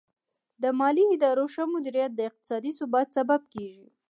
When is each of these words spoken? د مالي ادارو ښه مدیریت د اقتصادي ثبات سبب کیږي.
د 0.61 0.63
مالي 0.79 1.05
ادارو 1.15 1.45
ښه 1.53 1.63
مدیریت 1.73 2.11
د 2.15 2.19
اقتصادي 2.29 2.71
ثبات 2.79 3.07
سبب 3.17 3.41
کیږي. 3.53 3.85